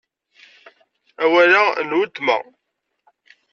Amawal-a 1.23 1.61
n 1.87 1.89
weltma. 1.97 2.37